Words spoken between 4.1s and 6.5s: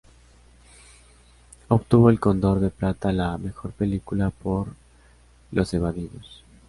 por "Los evadidos".